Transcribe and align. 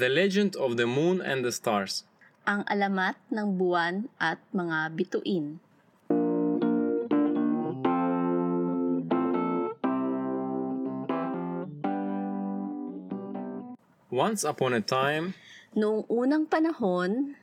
The 0.00 0.08
Legend 0.08 0.56
of 0.56 0.80
the 0.80 0.88
Moon 0.88 1.20
and 1.20 1.44
the 1.44 1.52
Stars. 1.52 2.08
Ang 2.48 2.64
alamat 2.72 3.20
ng 3.28 3.60
buwan 3.60 4.08
at 4.16 4.40
mga 4.48 4.96
bituin. 4.96 5.60
Once 14.08 14.40
upon 14.40 14.72
a 14.72 14.80
time, 14.80 15.36
Noong 15.76 16.08
unang 16.08 16.48
panahon, 16.48 17.36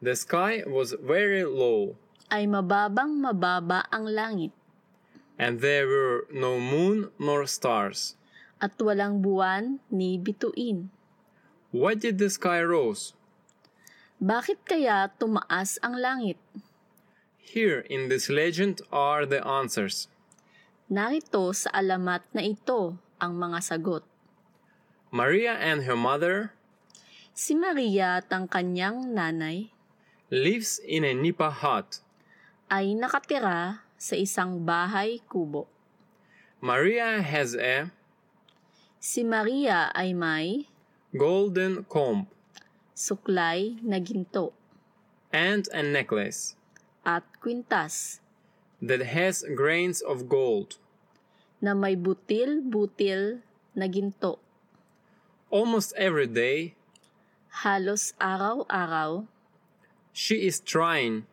the 0.00 0.16
sky 0.16 0.64
was 0.64 0.96
very 1.04 1.44
low, 1.44 2.00
ay 2.32 2.48
mababang 2.48 3.20
mababa 3.20 3.84
ang 3.92 4.08
langit 4.08 4.56
and 5.36 5.60
there 5.60 5.84
were 5.84 6.24
no 6.32 6.56
moon 6.56 7.12
nor 7.20 7.44
stars. 7.44 8.16
at 8.60 8.72
walang 8.80 9.20
buwan 9.20 9.84
ni 9.92 10.16
bituin. 10.16 10.88
Why 11.70 11.94
did 11.94 12.18
the 12.18 12.30
sky 12.30 12.58
rose? 12.62 13.14
Bakit 14.18 14.66
kaya 14.66 15.10
tumaas 15.16 15.78
ang 15.80 15.96
langit? 15.96 16.36
Here 17.38 17.86
in 17.86 18.10
this 18.10 18.30
legend 18.30 18.82
are 18.90 19.26
the 19.26 19.42
answers. 19.42 20.10
Narito 20.90 21.54
sa 21.54 21.70
alamat 21.70 22.26
na 22.34 22.42
ito 22.42 22.98
ang 23.22 23.38
mga 23.38 23.58
sagot. 23.62 24.02
Maria 25.10 25.58
and 25.58 25.86
her 25.86 25.98
mother 25.98 26.54
Si 27.34 27.58
Maria 27.58 28.22
at 28.22 28.30
ang 28.30 28.46
kanyang 28.46 29.10
nanay 29.10 29.74
lives 30.30 30.78
in 30.86 31.02
a 31.02 31.10
nipa 31.10 31.50
hut. 31.50 31.98
ay 32.70 32.94
nakatira 32.94 33.82
sa 33.98 34.14
isang 34.14 34.62
bahay 34.62 35.18
kubo. 35.26 35.66
Maria 36.62 37.18
has 37.18 37.58
a 37.58 37.90
Si 39.02 39.26
Maria 39.26 39.90
ay 39.90 40.14
may 40.14 40.69
golden 41.16 41.84
comb. 41.84 42.26
Suklay 42.94 43.78
na 43.82 43.98
ginto. 43.98 44.52
And 45.32 45.68
a 45.72 45.82
necklace. 45.82 46.56
At 47.06 47.24
kwintas. 47.40 48.20
That 48.82 49.04
has 49.12 49.44
grains 49.54 50.00
of 50.00 50.28
gold. 50.28 50.80
na 51.60 51.76
may 51.76 51.94
butil-butil 51.94 53.44
na 53.76 53.86
ginto. 53.86 54.40
Almost 55.52 55.92
every 55.94 56.26
day, 56.26 56.74
Halos 57.50 58.16
araw-araw 58.16 59.28
she 60.14 60.46
is 60.46 60.62
trying 60.62 61.26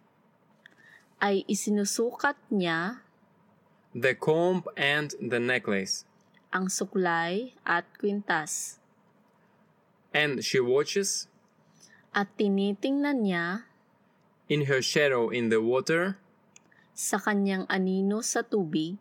ay 1.22 1.46
isinusukat 1.50 2.38
niya 2.50 3.02
the 3.94 4.14
comb 4.14 4.66
and 4.78 5.14
the 5.22 5.38
necklace, 5.38 6.06
ang 6.50 6.70
suklay 6.70 7.54
at 7.66 7.86
kwintas 8.02 8.82
and 10.18 10.42
she 10.42 10.58
watches 10.58 11.30
at 12.18 12.34
tinitingnan 12.42 13.22
niya 13.22 13.70
in 14.50 14.66
her 14.66 14.82
shadow 14.82 15.30
in 15.30 15.54
the 15.54 15.62
water 15.62 16.18
sa 16.98 17.22
kanyang 17.22 17.70
anino 17.70 18.26
sa 18.26 18.42
tubig 18.42 18.98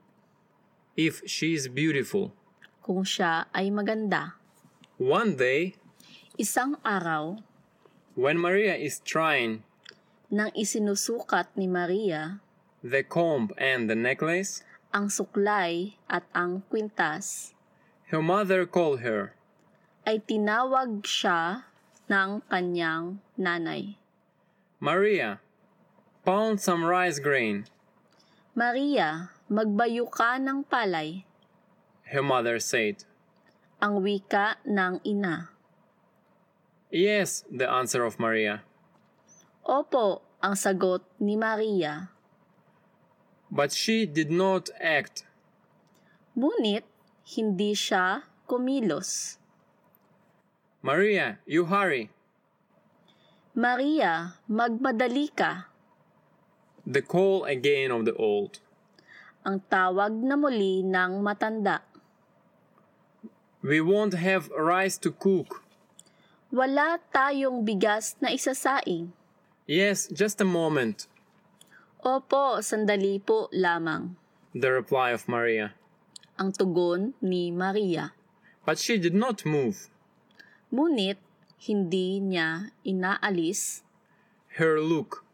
if 0.92 1.24
she 1.24 1.56
is 1.56 1.72
beautiful. 1.72 2.36
kung 2.86 3.02
siya 3.02 3.50
ay 3.50 3.66
maganda. 3.74 4.38
One 5.02 5.34
day, 5.34 5.74
Isang 6.38 6.78
araw, 6.86 7.42
when 8.14 8.38
Maria 8.38 8.78
is 8.78 9.02
trying 9.02 9.66
nang 10.30 10.54
isinusukat 10.54 11.50
ni 11.58 11.66
Maria 11.66 12.44
the 12.84 13.02
comb 13.02 13.50
and 13.58 13.90
the 13.90 13.98
necklace, 13.98 14.62
ang 14.94 15.10
suklay 15.10 15.98
at 16.06 16.22
ang 16.30 16.62
kwintas, 16.70 17.56
her 18.14 18.22
mother 18.22 18.68
called 18.68 19.02
her. 19.02 19.34
Ay 20.06 20.22
tinawag 20.22 21.02
siya 21.02 21.66
ng 22.06 22.46
kanyang 22.46 23.18
nanay. 23.34 23.98
Maria, 24.78 25.42
pound 26.22 26.62
some 26.62 26.86
rice 26.86 27.18
grain. 27.18 27.66
Maria, 28.54 29.34
magbayo 29.50 30.06
ka 30.08 30.38
ng 30.38 30.62
palay, 30.64 31.26
Her 32.06 32.22
mother 32.22 32.62
said. 32.62 33.02
ang 33.76 34.00
wika 34.00 34.56
ng 34.64 35.02
ina. 35.04 35.50
Yes, 36.88 37.42
the 37.50 37.66
answer 37.68 38.06
of 38.06 38.16
Maria. 38.16 38.62
Opo, 39.66 40.22
ang 40.38 40.54
sagot 40.54 41.02
ni 41.18 41.34
Maria. 41.34 42.08
But 43.50 43.74
she 43.74 44.06
did 44.06 44.30
not 44.30 44.70
act. 44.78 45.26
Ngunit, 46.38 46.86
hindi 47.36 47.74
siya 47.74 48.22
kumilos. 48.46 49.36
Maria, 50.82 51.38
you 51.46 51.66
hurry. 51.66 52.10
Maria, 53.56 54.36
magmadali 54.50 55.32
ka. 55.34 55.66
The 56.86 57.02
call 57.02 57.44
again 57.48 57.90
of 57.90 58.04
the 58.04 58.14
old. 58.14 58.60
Ang 59.42 59.62
tawag 59.66 60.12
na 60.14 60.36
muli 60.36 60.82
ng 60.84 61.22
matanda. 61.22 61.82
We 63.62 63.80
won't 63.80 64.14
have 64.14 64.50
rice 64.54 64.94
to 65.02 65.10
cook. 65.10 65.64
Wala 66.54 67.02
tayong 67.10 67.66
bigas 67.66 68.14
na 68.22 68.30
isasaing. 68.30 69.10
Yes, 69.66 70.06
just 70.06 70.38
a 70.38 70.46
moment, 70.46 71.10
Opo, 72.06 72.62
sandali 72.62 73.18
po 73.18 73.50
lamang. 73.50 74.14
the 74.54 74.70
reply 74.70 75.10
of 75.10 75.26
Maria. 75.26 75.74
Ang 76.38 76.54
tugon 76.54 77.18
ni 77.18 77.50
Maria. 77.50 78.14
But 78.62 78.78
she 78.78 78.94
did 78.94 79.10
not 79.14 79.42
move. 79.42 79.90
Ngunit, 80.74 81.18
hindi 81.62 82.20
niya 82.20 82.74
inaalis 82.84 83.80
Her 84.60 84.76
look 84.80 85.24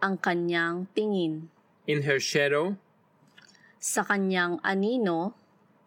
ang 0.00 0.16
kanyang 0.18 0.88
tingin 0.96 1.52
in 1.84 2.04
her 2.08 2.16
shadow 2.18 2.74
sa 3.76 4.00
kanyang 4.06 4.62
anino 4.64 5.34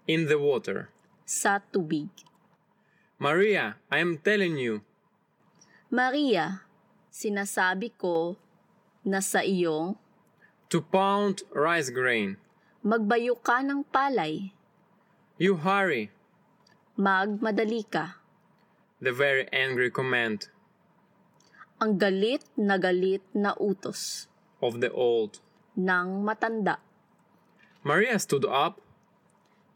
in 0.06 0.28
the 0.30 0.38
water. 0.38 0.90
sa 1.26 1.58
tubig. 1.74 2.12
Maria, 3.18 3.82
I 3.90 3.98
am 4.04 4.22
telling 4.22 4.62
you, 4.62 4.86
Maria, 5.90 6.62
sinasabi 7.10 7.90
ko 7.98 8.38
na 9.02 9.24
sa 9.24 9.42
iyong 9.42 9.98
to 10.70 10.84
pound 10.86 11.42
rice 11.56 11.90
grain. 11.90 12.38
magbayo 12.86 13.34
ka 13.42 13.66
ng 13.66 13.82
palay, 13.90 14.54
You 15.42 15.58
hurry, 15.64 16.14
magmadali 17.00 17.84
ka. 17.90 18.22
The 19.02 19.12
very 19.12 19.48
angry 19.52 19.92
command 19.92 20.50
Ang 21.84 22.00
galit 22.00 22.40
na 22.56 22.80
galit 22.80 23.20
na 23.36 23.52
utos 23.60 24.32
of 24.64 24.80
the 24.80 24.88
old. 24.96 25.44
ng 25.76 26.24
matanda. 26.24 26.80
Maria 27.84 28.16
stood 28.18 28.48
up 28.48 28.80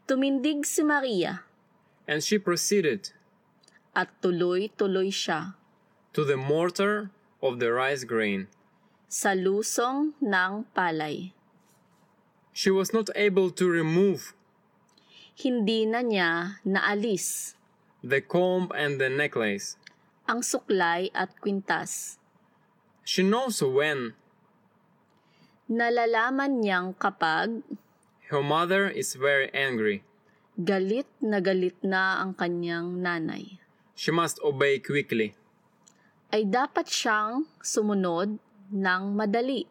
Tumindig 0.08 0.64
si 0.64 0.80
Maria 0.82 1.44
and 2.08 2.24
she 2.24 2.40
proceeded 2.40 3.12
at 3.94 4.08
tuloy-tuloy 4.24 5.12
siya 5.12 5.54
to 6.16 6.24
the 6.24 6.40
mortar 6.40 7.12
of 7.44 7.60
the 7.60 7.68
rice 7.70 8.02
grain. 8.08 8.48
sa 9.10 9.36
lusong 9.36 10.16
ng 10.24 10.52
palay. 10.72 11.36
She 12.56 12.70
was 12.72 12.90
not 12.96 13.12
able 13.14 13.52
to 13.54 13.68
remove 13.68 14.32
Hindi 15.36 15.84
na 15.86 16.00
niya 16.02 16.58
naalis 16.64 17.54
the 18.04 18.20
comb 18.20 18.72
and 18.74 19.00
the 19.00 19.08
necklace. 19.08 19.76
ang 20.30 20.46
suklay 20.46 21.10
at 21.10 21.34
kwintas. 21.42 22.22
She 23.02 23.26
knows 23.26 23.58
when 23.58 24.14
Nalalaman 25.70 26.62
niyang 26.62 26.94
kapag 26.98 27.62
her 28.30 28.42
mother 28.42 28.90
is 28.90 29.14
very 29.18 29.50
angry, 29.54 30.02
galit 30.58 31.06
na 31.22 31.38
galit 31.42 31.78
na 31.82 32.22
ang 32.22 32.34
kanyang 32.34 33.02
nanay, 33.02 33.58
she 33.94 34.10
must 34.10 34.38
obey 34.42 34.78
quickly. 34.78 35.34
ay 36.30 36.46
dapat 36.46 36.86
siyang 36.86 37.50
sumunod 37.58 38.38
ng 38.70 39.02
madali. 39.18 39.66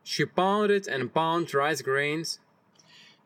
She 0.00 0.24
pounded 0.24 0.88
and 0.88 1.12
pounded 1.12 1.52
rice 1.52 1.84
grains 1.84 2.40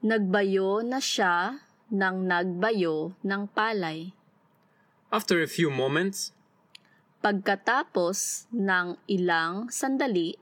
Nagbayo 0.02 0.82
na 0.84 1.00
siya 1.00 1.65
ng 1.90 2.16
nagbayo 2.26 3.14
ng 3.22 3.42
palay. 3.50 4.12
After 5.10 5.38
a 5.42 5.48
few 5.50 5.70
moments, 5.70 6.36
Pagkatapos 7.26 8.46
ng 8.54 9.02
ilang 9.10 9.66
sandali, 9.66 10.38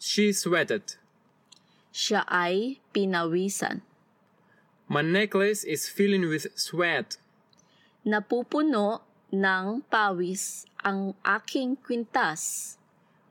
she 0.00 0.32
sweated. 0.32 0.96
siya 1.92 2.24
ay 2.30 2.80
pinawisan. 2.94 3.82
My 4.88 5.02
necklace 5.04 5.60
is 5.66 5.90
filling 5.90 6.24
with 6.30 6.48
sweat. 6.56 7.18
Napupuno 8.06 9.04
ng 9.28 9.84
pawis 9.92 10.64
ang 10.80 11.18
aking 11.26 11.76
kwintas. 11.76 12.74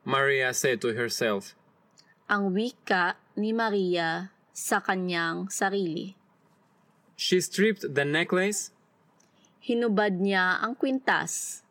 Maria 0.06 0.54
said 0.54 0.78
to 0.84 0.94
herself. 0.94 1.56
Ang 2.30 2.54
wika 2.54 3.18
ni 3.34 3.50
Maria 3.50 4.30
sa 4.54 4.78
kanyang 4.84 5.50
sarili. 5.50 6.19
She 7.20 7.44
stripped 7.44 7.84
the 7.84 8.08
necklace 8.08 8.72
Hinubad 9.60 10.24
niya 10.24 10.64
ang 10.64 10.80
kwintas. 10.80 11.68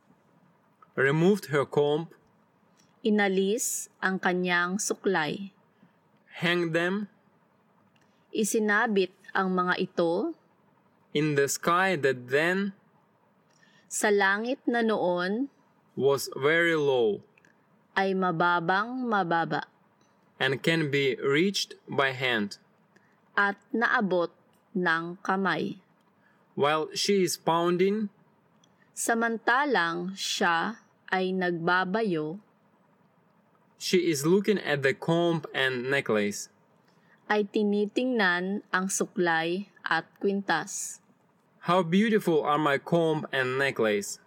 removed 0.92 1.48
her 1.48 1.64
comb, 1.64 2.12
Inalis 3.00 3.88
ang 4.04 4.20
kanyang 4.20 4.76
suklay. 4.76 5.56
hanged 6.44 6.76
them 6.76 7.08
Isinabit 8.28 9.16
ang 9.32 9.56
mga 9.56 9.80
ito 9.80 10.36
in 11.16 11.32
the 11.32 11.48
sky 11.48 11.96
that 11.96 12.28
then 12.28 12.76
sa 13.88 14.12
langit 14.12 14.60
na 14.68 14.84
noon 14.84 15.48
was 15.96 16.28
very 16.36 16.76
low 16.76 17.24
ay 17.96 18.12
mababang 18.12 19.00
mababa 19.00 19.64
and 20.36 20.60
can 20.60 20.92
be 20.92 21.16
reached 21.18 21.74
by 21.88 22.12
hand, 22.12 22.60
at 23.34 23.58
naabot 23.74 24.30
ng 24.80 25.18
kamay. 25.20 25.78
while 26.58 26.90
she 26.94 27.22
is 27.22 27.38
pounding 27.38 28.10
Samantalang 28.98 30.18
siya 30.18 30.82
ay 31.06 31.30
nagbabayo, 31.30 32.42
She 33.78 34.10
is 34.10 34.26
looking 34.26 34.58
at 34.58 34.82
the 34.82 34.90
comb 34.90 35.46
and 35.54 35.86
necklace. 35.86 36.50
ay 37.30 37.46
tinitingnan 37.46 38.66
ang 38.74 38.90
suklay 38.90 39.70
at 39.86 40.08
kwintas. 40.18 40.98
How 41.70 41.86
beautiful 41.86 42.42
are 42.42 42.58
my 42.58 42.82
comb 42.82 43.22
and 43.30 43.54
necklace, 43.54 44.18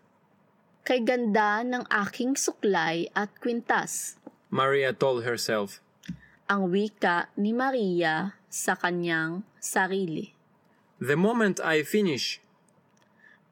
Kay 0.82 1.04
ganda 1.04 1.62
ng 1.68 1.84
aking 1.92 2.40
suklay 2.40 3.12
at 3.12 3.28
kwintas, 3.44 4.16
Maria 4.48 4.96
told 4.96 5.28
herself. 5.28 5.84
ang 6.48 6.72
wika 6.72 7.28
ni 7.36 7.52
Maria 7.52 8.40
sa 8.48 8.80
kanyang 8.80 9.44
sarili. 9.60 10.32
The 11.02 11.18
moment 11.18 11.58
I 11.58 11.82
finish 11.82 12.38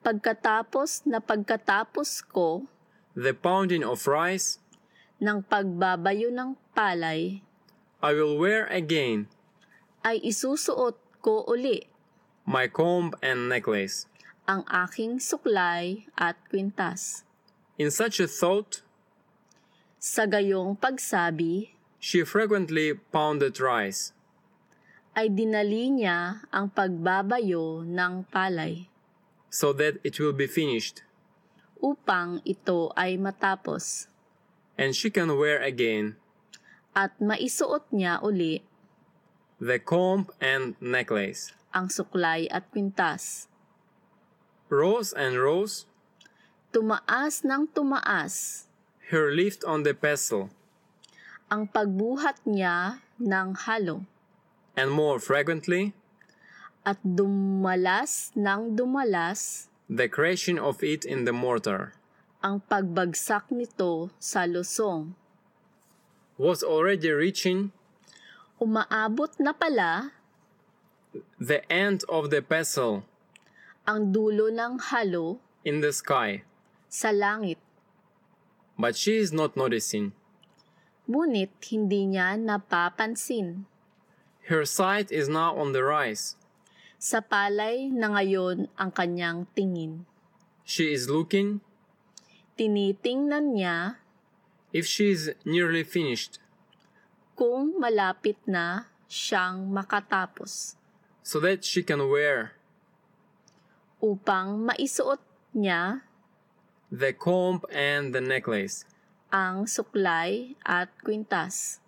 Pagkatapos 0.05 1.09
na 1.09 1.17
pagkatapos 1.17 2.21
ko 2.23 2.69
the 3.17 3.33
pounding 3.33 3.81
of 3.81 4.05
rice, 4.05 4.61
ng 5.17 5.43
pagbabayo 5.43 6.29
ng 6.29 6.55
palay, 6.77 7.41
I 7.99 8.11
will 8.13 8.37
wear 8.39 8.69
again 8.69 9.27
ay 10.05 10.21
isusuot 10.23 10.95
ko 11.19 11.43
uli 11.49 11.89
my 12.47 12.69
comb 12.71 13.11
and 13.19 13.49
necklace. 13.51 14.05
ang 14.49 14.63
aking 14.69 15.17
suklay 15.21 16.05
at 16.17 16.37
kwintas. 16.49 17.25
In 17.81 17.89
such 17.89 18.17
a 18.21 18.29
thought, 18.29 18.81
Sa 19.99 20.23
gayong 20.23 20.79
pagsabi, 20.79 21.75
she 21.99 22.23
frequently 22.23 22.95
pounded 23.11 23.59
rice. 23.59 24.15
Ay 25.19 25.27
dinali 25.27 25.91
niya 25.91 26.47
ang 26.47 26.71
pagbabayo 26.71 27.83
ng 27.83 28.23
palay. 28.31 28.87
So 29.51 29.75
that 29.75 29.99
it 30.07 30.15
will 30.15 30.31
be 30.31 30.47
finished, 30.47 31.03
upang 31.83 32.39
ito 32.47 32.95
ay 32.95 33.19
matapos. 33.19 34.07
And 34.79 34.95
she 34.95 35.11
can 35.11 35.35
wear 35.35 35.59
again 35.59 36.15
at 36.95 37.11
maisuot 37.19 37.91
niya 37.91 38.23
uli 38.23 38.63
the 39.59 39.75
comb 39.75 40.31
and 40.39 40.79
necklace. 40.79 41.51
ang 41.75 41.91
suklay 41.91 42.47
at 42.47 42.71
kwintas. 42.71 43.51
Rose 44.71 45.11
and 45.11 45.35
rose, 45.35 45.83
Tumaas 46.71 47.43
ng 47.43 47.67
tumaas 47.67 48.65
her 49.09 49.33
lift 49.33 49.65
on 49.65 49.81
the 49.81 49.91
pestle, 49.91 50.53
ang 51.49 51.65
pagbuhat 51.65 52.37
niya 52.45 53.01
ng 53.17 53.57
halo 53.65 54.05
and 54.79 54.95
more 54.95 55.19
frequently, 55.19 55.91
at 56.87 56.95
dumalas 57.03 58.31
ng 58.39 58.79
dumalas 58.79 59.67
the 59.91 60.07
crashing 60.07 60.55
of 60.55 60.79
it 60.79 61.03
in 61.03 61.27
the 61.27 61.35
mortar, 61.35 61.91
ang 62.39 62.63
pagbagsak 62.71 63.51
nito 63.51 64.07
sa 64.15 64.47
lusong. 64.47 65.11
was 66.39 66.63
already 66.63 67.11
reaching 67.11 67.75
Umaabot 68.63 69.35
na 69.39 69.51
pala 69.51 70.15
the 71.35 71.59
end 71.67 72.07
of 72.07 72.31
the 72.31 72.39
pestle 72.39 73.03
ang 73.83 74.15
dulo 74.15 74.47
ng 74.47 74.79
halo 74.79 75.43
in 75.67 75.83
the 75.83 75.91
sky, 75.91 76.47
sa 76.87 77.11
langit. 77.11 77.59
but 78.79 78.95
she 78.95 79.19
is 79.19 79.35
not 79.35 79.59
noticing. 79.59 80.15
Ngunit 81.09 81.51
hindi 81.67 82.15
niya 82.15 82.39
napapansin. 82.39 83.67
Her 84.49 84.65
sight 84.65 85.13
is 85.13 85.29
now 85.29 85.53
on 85.53 85.77
the 85.77 85.85
rise. 85.85 86.33
Sa 86.97 87.21
palay 87.21 87.93
na 87.93 88.09
ngayon 88.17 88.65
ang 88.73 88.89
kanyang 88.89 89.45
tingin. 89.53 90.09
She 90.65 90.89
is 90.89 91.05
looking 91.05 91.61
Tinitingnan 92.59 93.55
niya 93.55 94.03
if 94.75 94.83
she 94.83 95.15
is 95.15 95.31
nearly 95.47 95.87
finished, 95.87 96.43
kung 97.39 97.79
malapit 97.79 98.35
na 98.43 98.91
siyang 99.07 99.71
makatapos 99.71 100.75
so 101.23 101.39
that 101.39 101.63
she 101.63 101.79
can 101.79 102.03
wear 102.11 102.59
upang 104.03 104.59
maisuot 104.59 105.23
niya 105.55 106.03
the 106.91 107.15
comb 107.15 107.63
and 107.71 108.11
the 108.11 108.19
necklace. 108.19 108.83
ang 109.31 109.63
suklay 109.63 110.59
at 110.67 110.91
kwintas. 110.99 111.79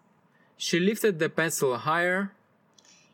She 0.56 0.80
lifted 0.80 1.20
the 1.20 1.28
pestle 1.28 1.84
higher 1.84 2.32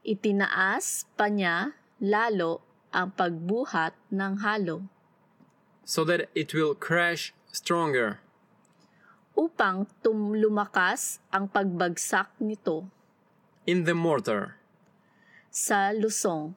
Itinaas 0.08 1.04
pa 1.20 1.28
niya 1.28 1.76
lalo 2.00 2.64
ang 2.96 3.12
pagbuhat 3.12 3.92
ng 4.08 4.40
halo 4.40 4.88
so 5.84 6.08
that 6.08 6.32
it 6.32 6.56
will 6.56 6.72
crash 6.72 7.36
stronger. 7.52 8.24
upang 9.36 9.84
lumakas 10.08 11.20
ang 11.28 11.52
pagbagsak 11.52 12.32
nito 12.40 12.88
in 13.68 13.84
the 13.84 13.92
mortar, 13.92 14.56
sa 15.52 15.92
lusong 15.92 16.56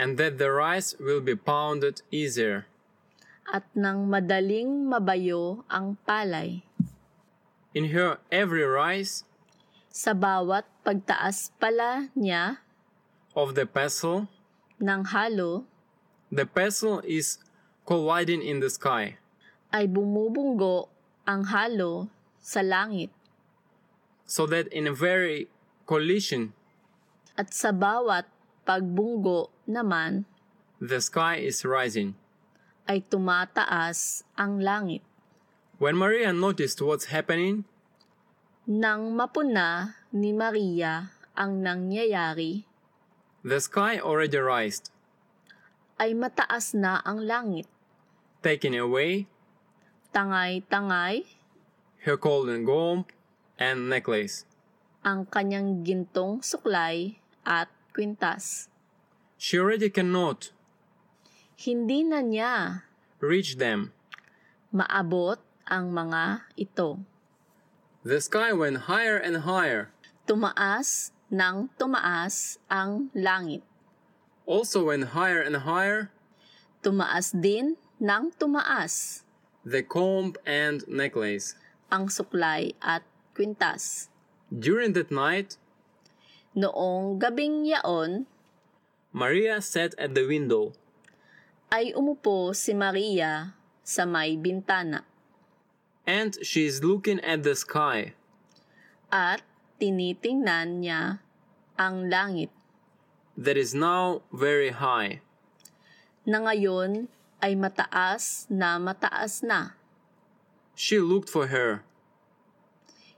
and 0.00 0.16
that 0.16 0.40
the 0.40 0.48
rice 0.48 0.96
will 0.96 1.20
be 1.20 1.36
pounded 1.36 2.00
easier. 2.08 2.64
at 3.50 3.68
nang 3.76 4.08
madaling 4.08 4.88
mabayo 4.88 5.66
ang 5.68 6.00
palay. 6.08 6.64
In 7.76 7.92
her 7.92 8.24
every 8.32 8.64
rise 8.64 9.28
Sa 9.90 10.14
bawat 10.14 10.70
pagtaas 10.86 11.50
pala 11.58 12.14
niya 12.14 12.62
of 13.36 13.54
the 13.54 13.66
pestle, 13.66 14.26
ng 14.80 15.04
halo 15.12 15.64
the 16.32 16.46
pestle 16.46 17.02
is 17.04 17.38
colliding 17.84 18.42
in 18.42 18.58
the 18.62 18.70
sky, 18.70 19.18
ay 19.70 19.86
bumubunggo 19.86 20.90
ang 21.26 21.46
halo 21.50 22.10
sa 22.40 22.64
langit 22.64 23.10
so 24.24 24.46
that 24.46 24.66
in 24.70 24.86
a 24.86 24.94
very 24.94 25.50
collision, 25.86 26.54
at 27.34 27.50
sa 27.50 27.74
bawat 27.74 28.26
pagbunggo 28.62 29.50
naman 29.66 30.24
the 30.78 31.02
sky 31.02 31.38
is 31.38 31.66
rising. 31.66 32.14
ay 32.90 33.06
tumataas 33.06 34.26
ang 34.34 34.58
langit. 34.58 35.06
When 35.78 35.94
Maria 35.96 36.34
noticed 36.34 36.82
what's 36.82 37.08
happening, 37.08 37.64
Nang 38.70 39.16
mapuna 39.18 39.98
ni 40.14 40.30
Maria 40.30 41.10
ang 41.34 41.58
nangyayari, 41.58 42.62
the 43.42 43.60
sky 43.60 43.96
already 43.98 44.36
rised, 44.38 44.90
ay 45.96 46.12
mataas 46.12 46.72
na 46.72 47.00
ang 47.04 47.20
langit. 47.24 47.68
taking 48.40 48.72
away 48.76 49.28
Tangay-tangay 50.10 51.22
her 52.02 52.16
golden 52.16 52.66
comb 52.66 53.06
and 53.60 53.86
necklace. 53.88 54.42
ang 55.00 55.24
kanyang 55.28 55.80
gintong 55.86 56.40
suklay 56.44 57.20
at 57.46 57.68
kwintas. 57.96 58.68
She 59.40 59.56
already 59.56 59.88
cannot 59.88 60.52
Hindi 61.56 62.04
na 62.04 62.24
niya 62.24 62.84
reach 63.20 63.56
them. 63.60 63.92
maabot 64.72 65.40
ang 65.68 65.92
mga 65.92 66.48
ito. 66.56 67.00
The 68.02 68.20
sky 68.20 68.50
went 68.56 68.88
higher 68.88 69.20
and 69.20 69.44
higher, 69.44 69.92
Tumaas 70.24 71.12
ng 71.30 71.70
tumaas 71.78 72.58
ang 72.66 73.08
langit. 73.14 73.62
also 74.46 74.90
went 74.90 75.14
higher 75.14 75.40
and 75.40 75.62
higher 75.62 76.10
Tumaas 76.80 77.30
din 77.30 77.76
ng 78.00 78.32
tumaas 78.40 79.22
the 79.62 79.84
comb 79.84 80.34
and 80.48 80.82
necklace. 80.90 81.54
ang 81.92 82.08
suklay 82.10 82.72
at 82.80 83.04
kwintas. 83.36 84.08
During 84.50 84.92
that 84.98 85.14
night, 85.14 85.54
Noong 86.50 87.22
gabing 87.22 87.62
yaon, 87.62 88.26
Maria 89.14 89.62
sat 89.62 89.94
at 89.94 90.18
the 90.18 90.26
window 90.26 90.74
ay 91.70 91.94
umupo 91.94 92.50
si 92.50 92.74
Maria 92.74 93.54
sa 93.86 94.02
may 94.02 94.34
bintana 94.34 95.06
and 96.02 96.34
she 96.42 96.66
is 96.66 96.82
looking 96.82 97.22
at 97.22 97.46
the 97.46 97.54
sky 97.54 98.18
at 99.14 99.46
tinitingnan 99.80 100.84
niya 100.84 101.24
ang 101.80 102.12
langit 102.12 102.52
that 103.32 103.56
is 103.56 103.72
now 103.72 104.20
very 104.28 104.68
high. 104.68 105.24
na 106.28 106.44
ngayon 106.44 107.08
ay 107.40 107.56
mataas 107.56 108.44
na 108.52 108.76
mataas 108.76 109.40
na. 109.40 109.72
She 110.76 111.00
looked 111.00 111.32
for 111.32 111.48
her 111.48 111.80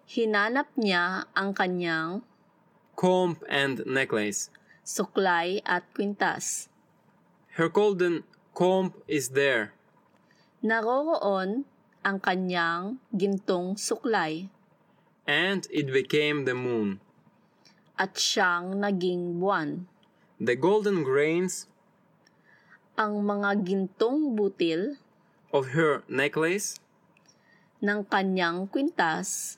Hinanap 0.07 0.71
niya 0.79 1.27
ang 1.35 1.51
kanyang 1.51 2.23
comb 2.95 3.43
and 3.51 3.83
necklace. 3.83 4.53
suklay 4.87 5.59
at 5.67 5.87
kwintas. 5.95 6.69
Her 7.59 7.67
golden 7.71 8.23
comb 8.55 8.95
is 9.07 9.35
there, 9.35 9.75
Naroroon 10.63 11.67
ang 12.07 12.19
kanyang 12.23 13.03
gintong 13.11 13.75
suklay 13.75 14.47
and 15.27 15.67
it 15.71 15.93
became 15.93 16.45
the 16.45 16.55
moon. 16.55 16.99
at 18.01 18.17
siyang 18.19 18.81
naging 18.83 19.39
buwan. 19.39 19.87
The 20.43 20.57
golden 20.59 21.05
grains 21.07 21.71
Ang 22.99 23.23
mga 23.25 23.63
gintong 23.63 24.35
butil 24.35 24.99
of 25.55 25.73
her 25.77 26.03
necklace 26.11 26.77
ng 27.81 28.05
kanyang 28.11 28.67
kwintas 28.69 29.57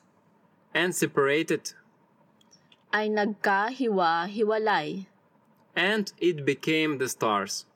and 0.76 0.92
separated, 0.94 1.72
ay 2.92 3.08
nagkahiwa-hiwalay 3.10 5.06
and 5.74 6.12
it 6.22 6.44
became 6.46 6.98
the 7.02 7.08
stars. 7.10 7.66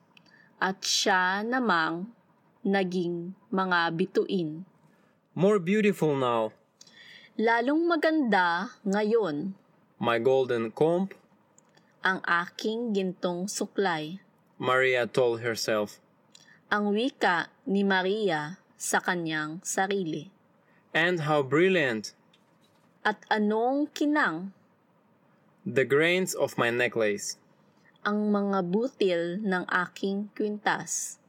at 0.59 0.83
siya 0.83 1.39
namang 1.41 2.11
naging 2.61 3.31
mga 3.47 3.95
bituin. 3.95 4.67
More 5.31 5.55
beautiful 5.59 6.19
now, 6.19 6.51
Lalong 7.39 7.87
maganda 7.87 8.75
ngayon 8.83 9.55
my 9.95 10.19
golden 10.19 10.75
comb, 10.75 11.07
ang 12.03 12.19
aking 12.27 12.91
gintong 12.91 13.47
suklay. 13.47 14.19
Maria 14.59 15.07
told 15.07 15.39
herself. 15.39 16.03
Ang 16.67 16.91
wika 16.91 17.47
ni 17.63 17.87
Maria 17.87 18.59
sa 18.75 18.99
kanyang 18.99 19.63
sarili. 19.63 20.27
And 20.91 21.23
how 21.23 21.39
brilliant 21.39 22.11
At 23.07 23.23
anong 23.31 23.95
kinang 23.95 24.51
the 25.63 25.87
grains 25.87 26.35
of 26.35 26.59
my 26.59 26.67
necklace. 26.75 27.39
ang 28.03 28.35
mga 28.35 28.67
butil 28.67 29.39
ng 29.39 29.63
aking 29.67 30.27
kwintas. 30.35 31.23